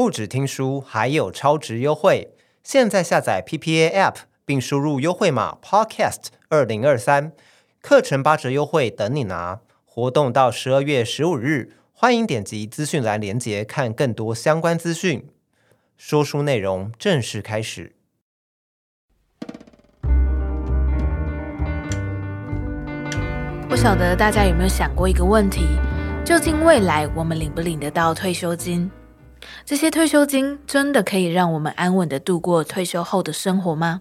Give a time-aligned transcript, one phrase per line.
[0.00, 2.32] 不止听书，还有超值优惠！
[2.64, 4.14] 现在下载 PPA App，
[4.46, 7.32] 并输入优惠码 Podcast 二零二三，
[7.82, 9.60] 课程八折优惠等你拿！
[9.84, 15.28] 活动到十二月十五日，欢迎点击资讯栏链接看更多相关资讯。
[15.98, 17.94] 说书内容正式开始。
[23.68, 25.66] 不晓得大家有没有想过一个问题：
[26.24, 28.90] 究竟未来我们领不领得到退休金？
[29.64, 34.00] 这些退休金真的可以让我们安稳地度过退休后的生活吗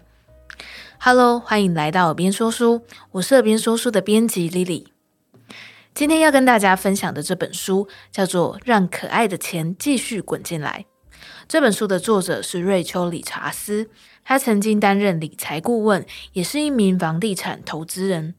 [0.99, 4.85] ？Hello，欢迎来到耳边说书，我是耳边说书的编辑 Lily。
[5.93, 10.85] 今天要跟大家分享的这本书叫做《让可爱的钱继续滚进来》。
[11.47, 13.89] 这本书的作者是瑞秋·理查斯，
[14.23, 18.35] 他曾经担任理财顾问，也是一名房地产投资人。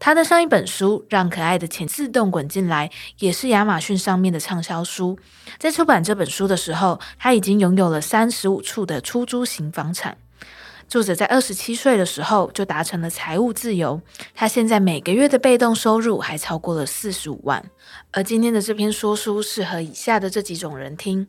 [0.00, 5.18] 他的上一本书《让可爱的钱自动滚进来》也是亚马逊上面的畅销书。
[5.58, 10.16] 在出版这本书的时候，他已经拥有了三十五处的出租型房产。
[10.88, 14.00] 作者在二十七岁的时候就达成了财务自由，
[14.34, 17.62] 他现在每个月的被动收入还超过了四十五万。
[18.10, 21.28] 而今天的这篇说书适合以下的这几种人听。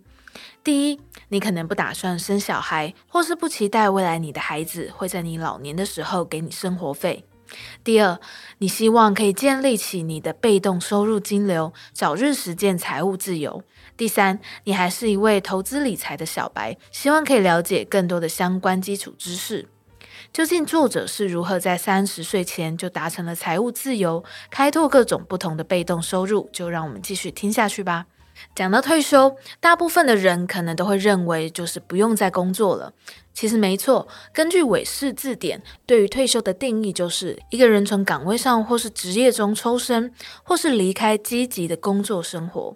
[0.64, 7.26] 第一，你可能不打算生小孩，或是不期待未来你的孩子会在你老年的时候给你生活费。
[7.84, 8.20] 第二，
[8.60, 13.64] 你希望可以建立起你的被动收入金流，早日实现财务自由。
[13.98, 19.68] 第三，你还是一位投资理财的小白，希望可以了解更多的相关基础知识。
[20.32, 26.50] 究竟作者是如何在三十岁前就达成了财务自由，开拓各种不同的被动收入？
[26.54, 28.06] 就让我们继续听下去吧。
[28.56, 32.94] 讲到退休，大部分的人可能都会认为就是不用再工作了。
[33.34, 42.76] 其实没错，根据韦氏字典，对于退休的定义就是一个人从岗位上或是职业中抽身，或是离开积极的工作生活。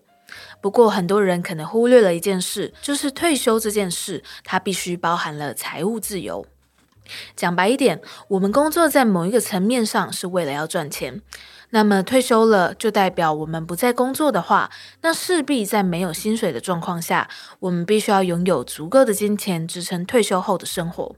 [0.61, 6.45] 不过，很多人可能忽略了一件事，就是退休这件事，它必须包含了财务自由。
[7.35, 11.21] 讲白一点，我们工作在某一个层面上是为了要赚钱。
[11.71, 14.69] 那么退休了，就代表我们不再工作的话，
[15.01, 21.15] 那势必在没有薪水的状况下，我们必须要拥有足够的金钱支撑退休后的生活。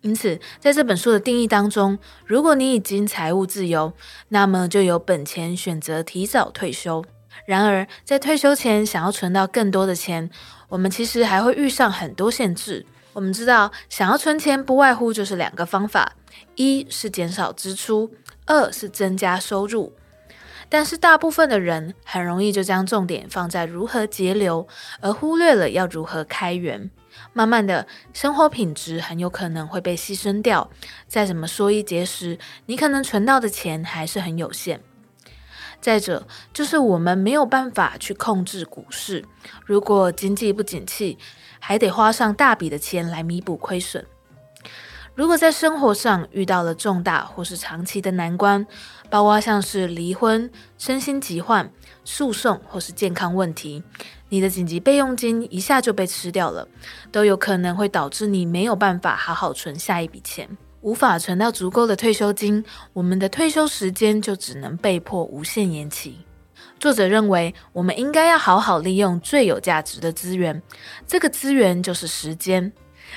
[0.00, 3.92] 因此，在这本书的定义当中，如果你已经财务自由，
[4.28, 7.04] 那么就有本钱选择提早退休。
[7.46, 10.30] 然而，在退休前想要存到更多的钱，
[10.68, 12.84] 我们其实还会遇上很多限制。
[13.18, 16.12] 我们知道，想要存钱，不外乎就是两个方法：
[16.54, 18.14] 一是减少支出。
[18.46, 19.92] 二是增加收入，
[20.68, 24.68] 但是大部分的人很容易就将重点放在如何节流，
[25.00, 26.90] 而忽略了要如何开源。
[27.32, 30.70] 慢慢的，生活品质很有可能会被牺牲掉。
[31.08, 34.80] 再怎么缩衣节食，你可能存到的钱还是很有限。
[35.80, 39.24] 再者，就是我们没有办法去控制股市，
[39.66, 41.18] 如果经济不景气，
[41.58, 44.04] 还得花上大笔的钱来弥补亏损。
[45.14, 48.64] 如果在生活上遇到了重大或是长期的难关，
[49.10, 50.48] 包括像是离婚、
[50.78, 51.72] 身心疾患、
[52.04, 53.82] 诉讼或是健康问题，
[54.28, 56.68] 你的紧急备用金一下就被吃掉了，
[57.10, 60.48] 都有可能会导致你没有办法好好存下一笔钱，
[60.82, 66.20] 无法存到足够的退休金，我们的退休时间就只能被迫无限延期。
[66.78, 70.62] 作者认为，我们应该要好好利用最有价值的资源，
[71.06, 72.72] 这个资源就是时间。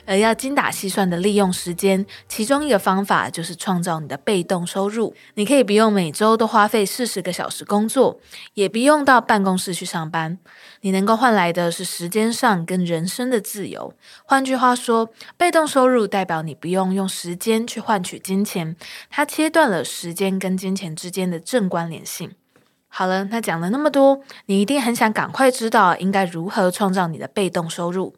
[0.05, 5.13] 而要精打细算的利用时间，其中一个方法就是创造你的被动收入。
[5.35, 8.17] 你可以不用每周都花费四十个小时工作，
[8.53, 10.39] 也不用到办公室去上班。
[10.79, 13.93] 你能够换来的是时间上跟人生的自由。
[14.25, 18.75] 换句话说，被动收入代表你不用用时间去换取金钱，
[19.09, 22.31] 它切断了时间跟金钱之间的正关联性。
[22.93, 28.13] 好了，那讲了那么多，你一定很想赶快知道应该如何创造你的被动收入。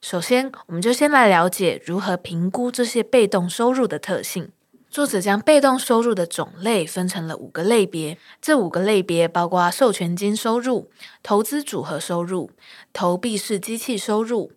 [0.00, 4.50] 首先，我们就先来了解如何评估这些被动收入的特性。
[4.88, 10.90] 作者将被动收入的种类分成了五个类别，这五个类别包括授权金收入、
[11.22, 12.50] 投资组合收入、
[12.94, 14.50] 投币式机器收入、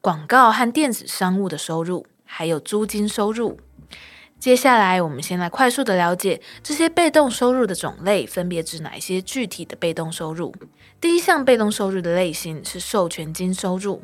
[0.00, 3.60] 广告和电子商务的收入，还有租金收入。
[4.44, 10.54] 接下来，我们先来快速的了解这些被动收入的种类分别指哪一些具体的被动收入。
[11.00, 14.02] 第一项被动收入的类型是授权金收入。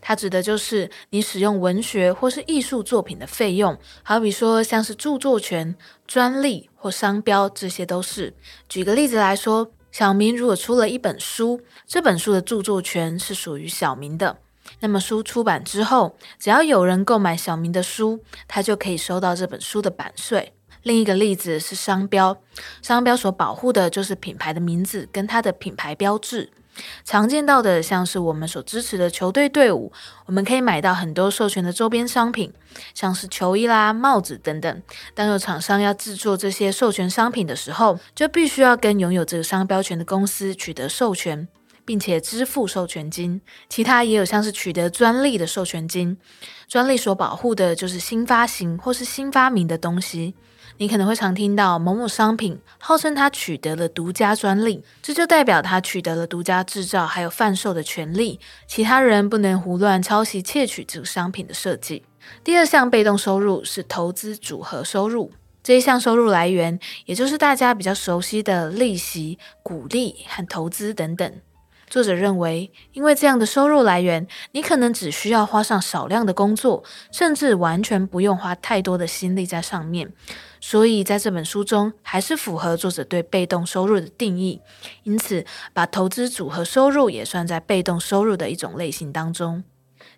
[0.00, 5.76] 它指的就是你使用文学或是艺术作品的费用，好比说像是著作权、
[6.08, 8.34] 专利或商标，这些都是。
[8.68, 14.38] 举个例子来说，小明如果出了一本书，这本书的著作权是属于小明的，
[14.80, 20.52] 那么书出版之后，只要有人购买小明的书，他就可以收到这本书的版税。
[20.82, 22.36] 另一个例子是商标，
[22.82, 26.50] 商标所保护的就是品牌的名字跟它的品牌标志。
[27.04, 29.92] 常见到的像是我们所支持的球队队伍，
[30.26, 32.52] 我们可以买到很多授权的周边商品，
[32.94, 34.82] 像是球衣啦、帽子等等。
[35.12, 41.48] 当有厂商要制作这些授权商品的时候，就必须要跟拥有这个商标权的公司取得授权，
[41.88, 43.40] 并且支付授权金。
[43.70, 46.18] 其他也有像是取得专利的授权金，
[46.68, 50.34] 专利所保护的就是新发行或是新发明的东西。
[50.76, 62.04] 你可能会常听到某某商品号称它取得了独家专利，这就代表它取得了独家制造还有贩售的权利，其他人不能胡乱抄袭窃取这个商品的设计。
[62.44, 65.32] 第二项被动收入是投资组合收入，
[65.64, 71.32] 这一项收入来源也就是大家比较熟悉的利息、股利和投资等等。
[71.88, 80.12] 作者认为，因为这样的收入来源，你可能只需要花上少量的工作，甚至完全不用花太多的心力在上面。
[80.60, 84.60] 所以在这本书中，还是符合作者对被动收入的定义。
[85.04, 89.62] 因此，把投资组合收入也算在被动收入的一种类型当中。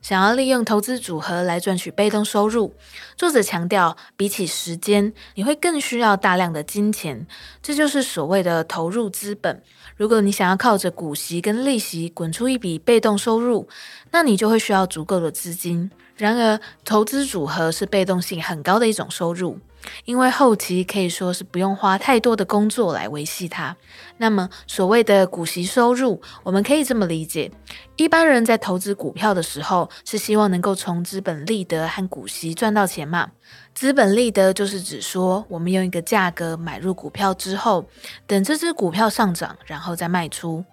[0.03, 2.75] 想要利用投资组合来赚取被动收入，
[3.17, 7.27] 作者强调，比起时间，你会更需要大量的金钱，
[7.63, 9.63] 这就是所谓的投入资本。
[9.97, 13.69] 如果你想要靠着股息跟利息滚出一笔被动收入，
[14.11, 15.91] 那你就会需要足够的资金。
[16.17, 19.59] 然而，投资组合是被动性很高的一种收入。
[20.05, 23.77] 因为后期可以说是不用花太多的工作来维系它。
[24.19, 27.51] 那么，所谓的股息收入，我们可以这么理解：
[27.97, 33.31] 一般人在投资股票的时候，是希望能够从资本利得和股息赚到钱嘛？
[33.75, 37.89] 资本利得就是指说，我们用一个价格买入股票之后，
[38.27, 40.65] 等这只股票上涨，然后再卖出。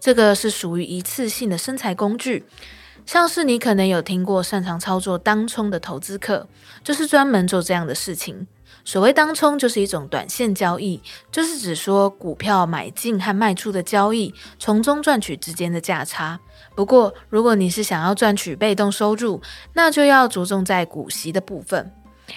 [0.00, 2.44] 这个是属于一次性的生财工具。
[3.04, 6.46] 像是你可能有听过擅长操作当冲的投资客，
[6.82, 8.46] 就是专门做这样的事情。
[8.84, 11.00] 所谓当冲，就是一种短线交易，
[11.30, 16.40] 就是指说股票买进和卖出的交易，从中赚取之间的价差。
[16.74, 19.40] 不过，如果你是想要赚取被动收入，
[19.74, 21.92] 那就要着重在股息的部分，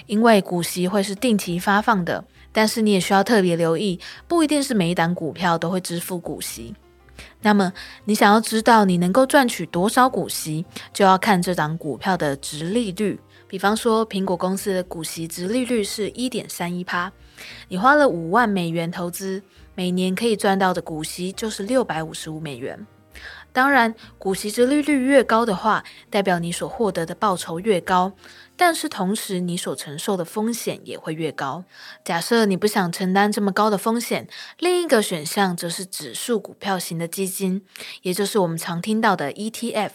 [0.06, 2.24] 因为股息会是定期发放的。
[2.52, 3.98] 但是你也需要特别留意，
[4.28, 6.74] 不一定是每一档股票都会支付股息。
[7.42, 7.72] 那么，
[8.04, 13.20] 你想要知道你能够赚取多少股息，就要看这档股票的殖利率。
[13.48, 17.12] 比方说，苹果公司的股息殖利率是一点三一趴，
[17.68, 19.40] 你花了五万美元投资，
[19.74, 22.86] 每年可以赚到的股息就是六百五十五美元。
[23.52, 28.12] 当然，股息殖利率越高的话，代表你所获得的报酬越高，
[28.56, 31.64] 但是同时你所承受的风险也会越高。
[32.04, 34.26] 假设你不想承担这么高的风险，
[34.58, 37.64] 另一个选项则是指数股票型的基金，
[38.02, 39.90] 也就是我们常听到的 ETF。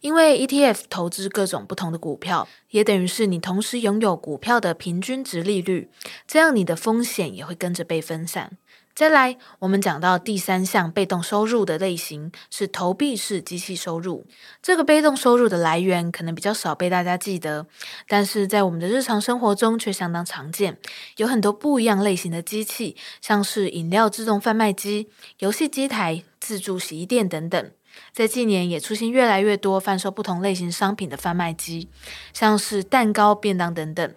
[0.00, 5.90] 因为 ETF 投资各种不同的股票，也等于是你同时拥有股票的平均值利率，
[6.26, 8.58] 这样你的风险也会跟着被分散。
[9.02, 14.24] 再来，我们讲到第三项被动收入的类型是投币式机器收入。
[14.62, 17.66] 这个被动收入的来源可能比较少被大家记得，
[18.06, 20.78] 但是在我们的日常生活中却相当常见。
[21.16, 25.08] 有很多不一样类型的机器，像是饮料自动贩卖机、
[25.40, 27.70] 游戏机台、自助洗衣店等等。
[28.12, 31.88] 在近年也出现越来越多贩售不同类型商品的贩卖机，
[32.32, 34.14] 像是蛋糕、便当等等。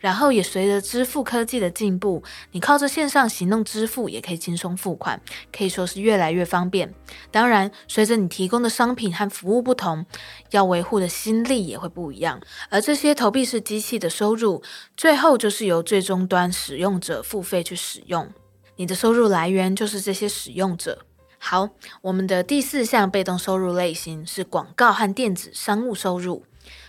[0.00, 2.22] 然后也随着支付科技的进步，
[2.52, 5.20] 你靠着线上行动支付也可以轻松付款，
[5.52, 6.92] 可以说是越来越方便。
[7.30, 10.06] 当然，随着你提供的商品和服务不同，
[10.50, 12.40] 要维护的心力也会不一样。
[12.70, 14.62] 而这些投币式机器的收入，
[14.96, 18.28] 最后就是由最终端使用者付费去使用，
[18.76, 21.04] 你的收入来源就是这些使用者。
[21.40, 21.68] 好，
[22.02, 26.44] 我们的第四项被动收入类型是广告和电子商务收入。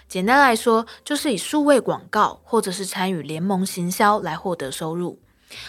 [0.10, 5.20] 简单来说，就是以数位广告或者是参与联盟行销来获得收入。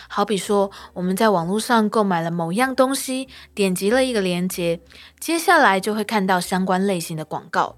[0.09, 4.81] 好比说，我们在网络上购买了某样东西，点击了一个链接，
[5.19, 7.77] 接下来就会看到相关类型的广告。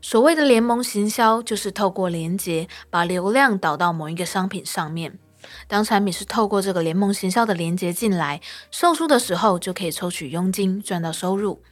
[0.00, 5.18] 所谓的联盟行销，就是透过链接把流量导到某一个商品上面。
[5.68, 8.40] 当产品是透过这个联盟行销的链接进来，
[8.70, 11.62] 售出的时候就可以抽取佣金，赚到收入。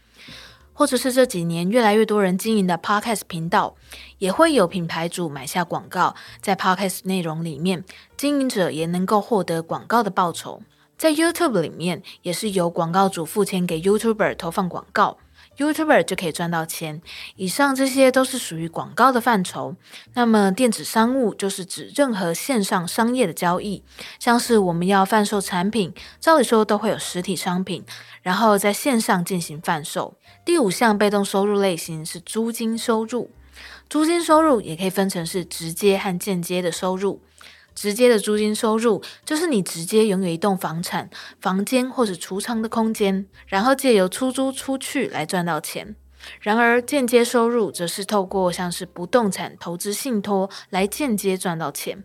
[0.78, 3.74] 或者是这几年越来越多人经营的 Podcast 频道，
[4.18, 7.84] 也会有品牌主买下广告，在 Podcast 内容里面，
[8.16, 10.62] 经营者也能够获得广告的报酬。
[10.96, 15.18] 在 YouTube 里面，也是由广告主付钱给 YouTuber 投放广告。
[15.58, 17.02] YouTuber 就可以赚到钱，
[17.34, 19.74] 以上这些都是属于广告的范畴。
[20.14, 23.82] 那么电子商务就是指任何线上商业的交易，
[24.20, 27.84] 像是我们要贩售产品，照理说都会有实体商品，
[28.22, 30.14] 然后在线上进行贩售。
[30.44, 33.32] 第五项被动收入类型是租金收入，
[33.90, 37.20] 租金收入也可以分成是直接和间接的收入。
[37.80, 41.08] 直接的租金收入就是你直接拥有一栋房产、
[41.40, 45.94] 房间或者储藏的空间，然后借由出租出去来赚到钱。
[46.40, 52.02] 然而，间接收入则是透过像是不动产投资信托来间接赚到钱。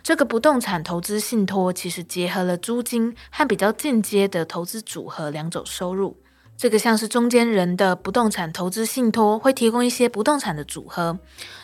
[0.00, 6.16] 这个不动产投资信托其实结合了租金和比较间接的投资组合两种收入。
[6.56, 11.18] 这个像是中间人的不动产投资信托会提供一些不动产的组合，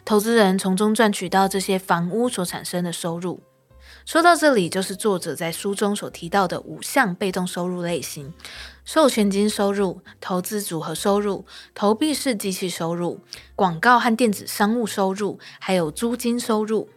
[0.05, 3.41] 投资人从中赚取到这些房屋所产生的收入。
[4.05, 8.33] 说到这里，就是作者在书中所提到的五项被动收入类型：
[8.85, 13.21] 授权金收入、投资组合收入、投币式机器收入、
[13.55, 16.89] 广告和电子商务收入，还有租金收入。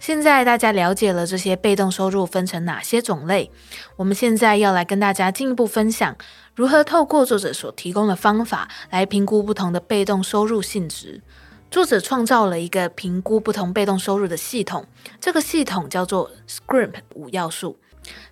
[0.00, 3.50] 现在大家了解了这些被动收入分成哪些种类，
[3.96, 6.16] 我们现在要来跟大家进一步分享，
[6.54, 11.22] 如何透过作者所提供的方法来评估不同的被动收入性质。
[11.74, 14.86] 作者创造了一个评估不同被动收入的系统，
[15.20, 17.76] 这个系统叫做 SCRIMP 五要素。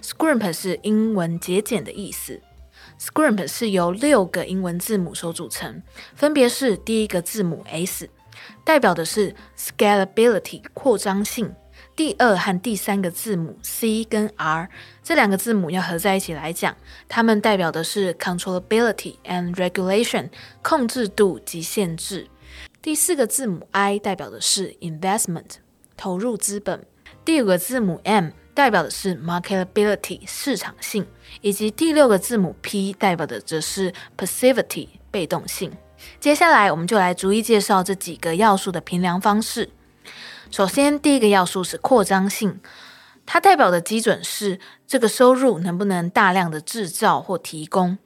[0.00, 2.40] SCRIMP 是英文节俭的意思。
[3.00, 5.82] SCRIMP 是由六个英文字母所组成，
[6.14, 8.08] 分别是第一个字母 S，
[8.62, 11.52] 代表的是 Scalability 扩张性。
[11.96, 14.68] 第二和第三个字母 C 跟 R
[15.02, 16.76] 这两个字母要合在一起来讲，
[17.08, 20.28] 它们代表的是 Controllability and Regulation
[20.62, 22.28] 控制度及限制。
[22.82, 25.58] 第四个字母 I 代表的是 investment
[25.96, 26.84] 投入资本，
[27.24, 31.06] 第五个字母 M 代表的是 marketability 市场性，
[31.42, 35.70] 以及第六个字母 P 代表的则是 passivity 被动性。
[36.18, 39.70] 接下来我们就来逐一介绍这几个要素的评量方式。
[40.50, 42.60] 首先，第一个要素是扩张性，
[43.24, 44.58] 它代表的基准是
[44.88, 47.98] 这个收入能不能大量的制造或提供。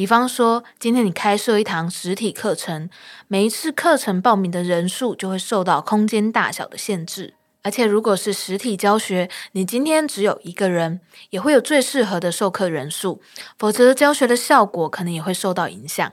[0.00, 2.88] 比方说，今天你开设一堂实体课程，
[3.28, 7.34] 每一次课程报名的人数就会受到空间大小的限制。
[7.62, 13.20] 而且，如果是实体教学，你今天只有一个人，也会有最适合的授课人数，
[13.58, 16.10] 否则教学的效果可能也会受到影响。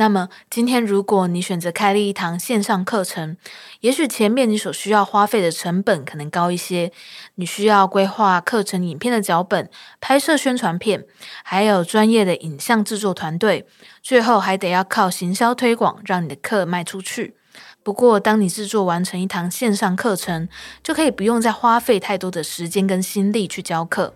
[0.00, 3.36] 那么今天，如果你选择开立一堂线上课程，
[3.80, 6.90] 也许前面你所需要花费的成本可能高一些，
[7.34, 9.68] 你需要规划课程影片的脚本、
[10.00, 11.04] 拍摄宣传片，
[11.44, 13.66] 还有专业的影像制作团队，
[14.02, 17.34] 最后还得要靠行销推广，让你的课卖出去。
[17.82, 20.48] 不过，当你制作完成一堂线上课程，
[20.82, 24.14] 就可以不用再花费太多的时间跟心力去教课，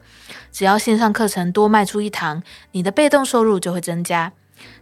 [0.50, 4.32] 只要线上课程多卖出一堂，你的被动收入就会增加。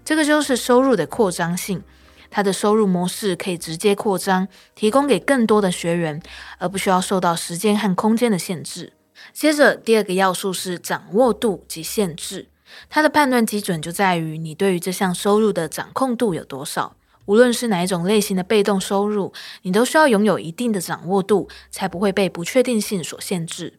[0.04, 1.82] 这个就是收入的扩张性，
[2.30, 6.20] 它的收入模式可以直接扩张，提供给更多的学员，
[6.58, 8.92] 而不需要受到时间和空间的限制。
[9.32, 12.48] 接着，第二个要素是掌握度及限制，
[12.88, 16.96] 它的判断基准就在于你对于这项收入的掌控度有多少。
[17.26, 23.74] 无论是哪一种类型的被动收入，你都需要拥有一定的掌握度，才不会被不确定性所限制。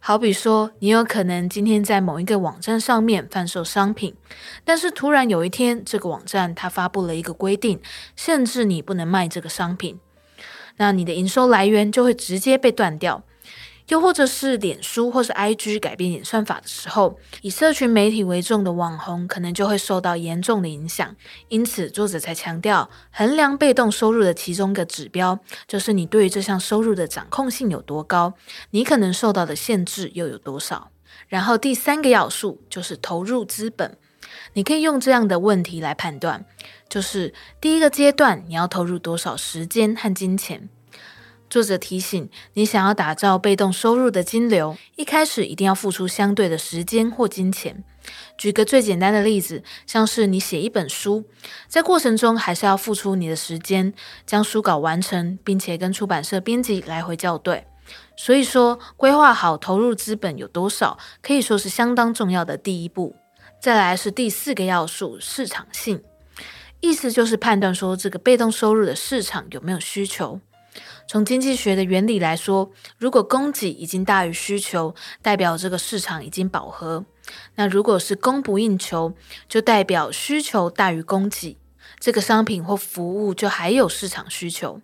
[0.00, 4.14] 好比说，你有可能今天在某一个网站上面贩售商品，
[4.64, 7.80] 但是突然有一天，这个网站它发布了一个规定，
[8.14, 9.98] 限制你不能卖这个商品，
[10.76, 13.24] 那你的营收来源就会直接被断掉。
[13.88, 21.16] 又或者是脸书或是 IG 改变演算法的时候，以社群媒体为重的网红可能就会受到严重的影响。
[21.48, 28.34] 因此，作者才强调，衡量被动收入的其中一个指标，就是你对于这项收入的掌控性有多高，
[28.70, 30.90] 你可能受到的限制又有多少。
[31.26, 33.96] 然后第三个要素就是投入资本，
[34.52, 36.44] 你可以用这样的问题来判断，
[36.88, 40.68] 就是第一个阶段你要投入多少时间和金钱。
[41.50, 47.82] 作者提醒你，想要打造被动收入的金流，一开始一定要付出相对的时间或金钱。
[48.36, 51.24] 举个最简单的例子，像是你写一本书，
[51.66, 53.92] 在过程中还是要付出你的时间，
[54.26, 57.66] 将书稿完成，并且跟出版社编辑来回校对。
[58.16, 63.16] 所以说，规划好投入资本有多少，可以说是相当重要的第一步。
[63.60, 66.02] 再来是第四个要素，市场性，
[66.80, 70.40] 意思就是判断说这个被动收入的市场有没有需求。
[71.08, 77.02] 从经济学的原理来说，如果供给已经大于需求，代表这个市场已经饱和；
[77.54, 79.14] 那如果是供不应求，
[79.48, 81.56] 就代表需求大于供给，
[81.98, 84.82] 这个商品或服务就还有市场需求。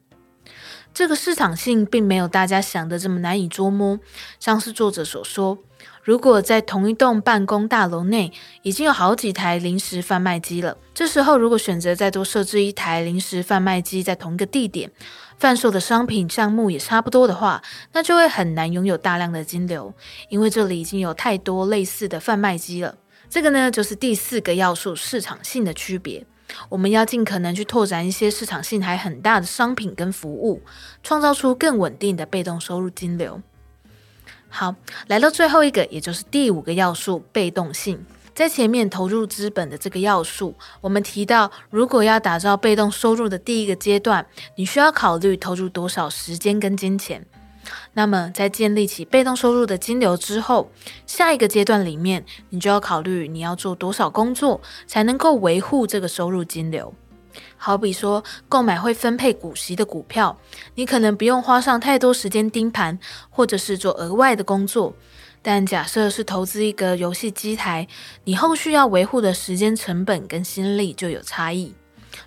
[0.94, 4.00] 这个市场性并没有大家想的这么难以捉摸，
[4.40, 5.58] 像是作者所说。
[6.02, 14.90] 如果在同一栋办公大楼内已经有好几台临时贩卖机了，这时候如果选择再多设置一台临时贩卖机在同一个地点，
[15.38, 17.62] 贩售的商品项目也差不多的话，
[17.92, 19.92] 那就会很难拥有大量的金流，
[20.28, 22.96] 因为这里已经有太多类似的贩卖机了。
[23.28, 26.24] 这个呢，就是第四个要素市场性的区别。
[26.68, 30.62] 我们要尽可能去拓展一些市场性还很大的商品跟服务，
[31.02, 33.40] 创造出更稳定的被动收入金流。
[34.48, 34.76] 好，
[35.08, 38.06] 来到最后一个，也就是第五个要素——被动性。
[38.34, 44.26] 在前面投入资本的这个要素，我们提到，如果要打造被动收入的第一个阶段，
[44.56, 47.24] 你需要考虑投入多少时间跟金钱。
[47.92, 50.68] 那么，在建立起被动收入的金流之后，
[51.06, 56.92] 下一个阶段里面，你就要考虑你要做多少工作才能够维护这个收入金流。
[57.56, 60.36] 好比说，购买会分配股息的股票，
[60.74, 62.98] 你可能不用花上太多时间盯盘，
[63.30, 64.94] 或者是做额外的工作。
[65.44, 67.86] 但假设是投资一个游戏机台，
[68.24, 71.74] 你后续要维护的时间成本跟心力就有差异。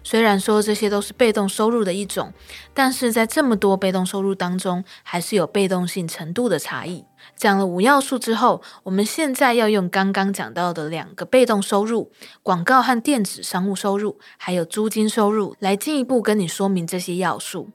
[0.04, 2.32] 虽然说这些都是被动收入的一种，
[2.74, 7.06] 但是在这么多被动收入当中，还是有被动性程度的差异。
[7.36, 12.12] 讲了五要素之后，我们现在要用刚刚讲到的两个被动收入——
[12.44, 17.72] 广告和电子商务收入，还有租金收入，来进一步跟你说明这些要素。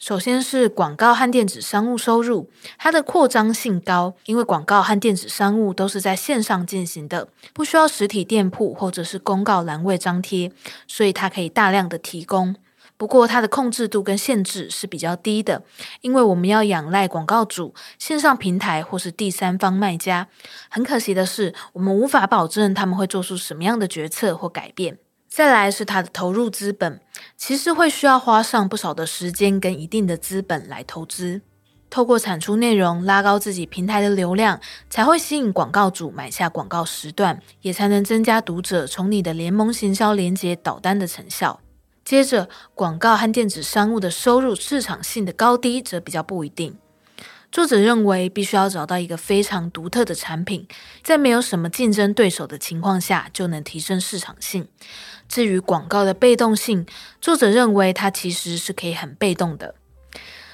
[0.00, 10.50] 首先是广告和电子商务收入，它的扩张性高，因为广告和电子商务都是在线上进行的，不需要实体店铺或者是公告栏位张贴，
[10.88, 12.56] 所以它可以大量的提供。
[12.96, 15.62] 不过它的控制度跟限制是比较低的，
[16.00, 20.28] 因为我们要仰赖广告主、线上平台或是第三方卖家。
[20.70, 24.96] 很可惜的是，我们无法保证他们会做出什么样的决策或改变。
[25.30, 27.00] 再来是它的投入资本，
[27.36, 31.42] 其实会需要花上不少的时间跟一定的资本来投资。
[31.88, 41.60] 透过产出内容拉高自己平台的流量，才会吸引广告主买下广告时段，也才能增加读者从你的联盟行销连结导单的成效。
[42.04, 46.76] 接着，广告和电子商务的收入市场性的高低则比较不一定。
[47.52, 50.68] 作者认为，必须要找到一个非常独特的产品，
[51.02, 54.68] 在没有什么竞争对手的情况下，就能提升市场性。
[55.30, 56.84] 至于广告的被动性，
[57.20, 59.76] 作者认为它其实是可以很被动的。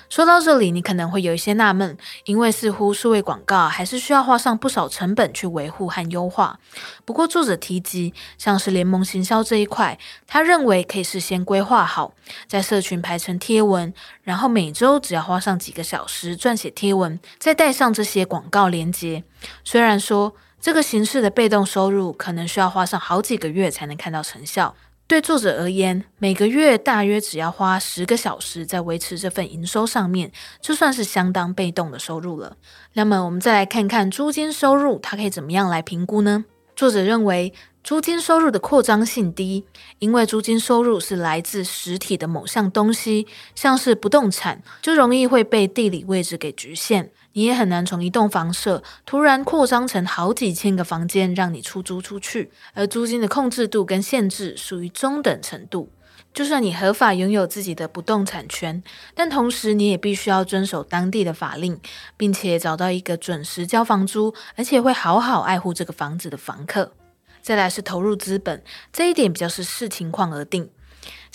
[0.08, 6.60] 说到这里，你可能会有一些纳闷，因为似乎数位广告还是需要花上不少成本去维护和优化。
[7.04, 12.12] 不过，作者提及像是联盟行销这一块，他认为可以事先规划好，
[12.46, 13.92] 在社群排成贴文，
[14.22, 19.24] 然后每周只要花上几个小时撰写贴文，再带上这些广告连接。
[19.64, 20.34] 虽然说
[20.66, 24.74] 这个形式的被动收入可能需要花上好几个月才能看到成效。
[25.06, 32.56] 对作者而言，每个月大约只要花十个小时在维持这份营收上面，就算是相当被动的收入了。
[32.94, 36.44] 那么，我们再来看看租金收入，它可以怎么样来评估呢？
[36.74, 39.64] 作者认为，租金收入的扩张性低，
[40.00, 47.12] 因为租金收入是来自实体的某项东西，像是不动产，就容易会被地理位置给局限。
[47.36, 55.90] 你也很难从一栋房舍突然扩张成好几千个房间让你出租出去，而租金的控制度跟限制属于中等程度。
[56.32, 58.82] 就算你合法拥有自己的不动产权，
[59.14, 61.78] 但同时你也必须要遵守当地的法令，
[62.16, 66.94] 并且找到一个准时交房租，而且会好好爱护这个房子的房客。
[67.42, 70.70] 再来是投入资本，这一点比较是视情况而定。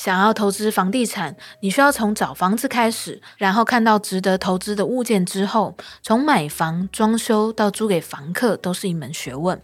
[0.03, 9.61] 想要投资房地产，你需要从找房子开始，然后看到值得投资的物件之后，从买房、装修到租给房客，都是一门学问。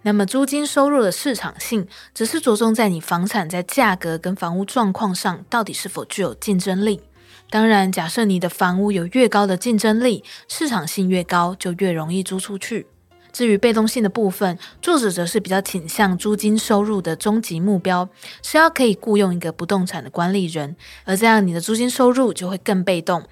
[0.00, 7.02] 那么租金收入的市场性，只是着重在你房产在价格跟房屋状况上到底是否具有竞争力。
[7.50, 12.86] 当然，假设你的房屋有越高的竞争力，市场性越高，就越容易租出去。
[13.32, 18.08] 至于被动性的部分，作者则是比较倾向租金收入的终极目标
[18.42, 23.24] 需要可以雇佣一个不动产的管理人，而这样你的租金收入就会更被动。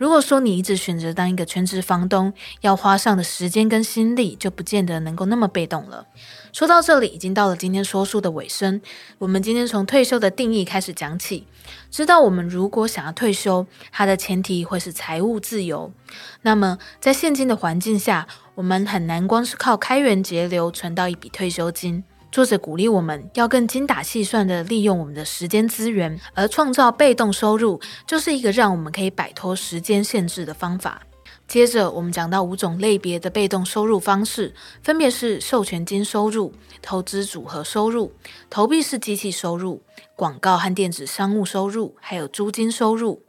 [0.00, 2.32] 如果说你一直选择当一个全职房东，
[2.62, 6.06] 要花上的时间跟心力就不见得能够那么被动了。
[6.54, 8.80] 说到这里，已经到了今天说书的尾声。
[9.18, 11.46] 我们今天从退休的定义开始讲起，
[11.90, 15.92] 知道我们如果想要退休，它的前提会是财务自由。
[16.40, 22.02] 那么在现今的环境下，我们很难光是靠开源节流存到一笔退休金。
[22.32, 31.02] 作者鼓励我们要更精打细算地利用我们的时间资源，而创造被动收入，就是一个让我们可以摆脱时间限制的方法。
[31.48, 38.12] 接着，我们讲到五种类别的被动收入方式，分别是授权金收入、投资组合收入、
[38.48, 39.82] 投币式机器收入、
[40.14, 43.24] 广告和电子商务收入，还有租金收入。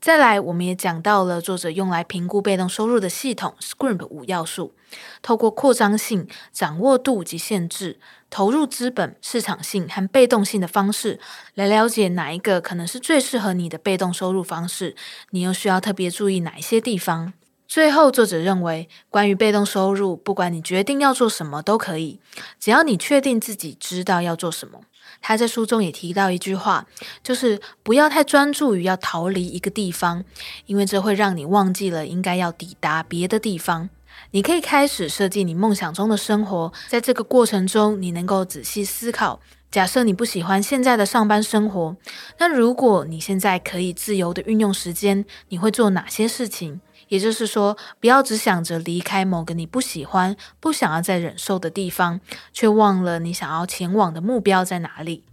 [0.00, 4.72] 再来，我们也讲到了作者用来评估被动收入的系统 SCRIMP 五要素，
[5.20, 11.20] 透过扩张性、掌握度及限制、投入资本、市场性和被动性的方式，
[11.54, 14.96] 来了解哪一个可能是最适合你的被动收入方式，
[15.32, 17.34] 你又需要特别注意哪一些地方。
[17.68, 22.18] 最后，作者认为，关于被动收入，不管你决定要做什么都可以，
[22.58, 24.80] 只要你确定自己知道要做什么。
[25.20, 26.86] 他在书中也提到一句话，
[27.22, 30.24] 就是不要太专注于要逃离一个地方，
[30.66, 33.90] 因为这会让你忘记了应该要抵达别的地方。
[34.32, 39.40] 你可以开始设计你梦想中的生活，在这个过程中，你能够仔细思考。
[39.70, 41.96] 假设你不喜欢现在的上班生活，
[42.38, 46.80] 那如果你现在可以自由地运用时间，你会做哪些事情？
[47.10, 52.20] 也就是说，不要只想着离开某个你不喜欢、不想要再忍受的地方，
[52.52, 55.24] 却忘了你想要前往的目标在哪里。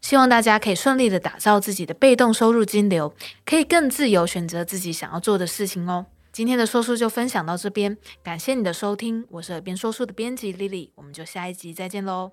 [0.00, 6.06] 希望大家可以顺利地打造自己的被动收入金流，可以更自由选择自己想要做的事情哦。
[6.32, 12.32] 今天的说书就分享到这边，感谢你的收听，我是耳边说书的编辑 Lily，我们就下一集再见喽。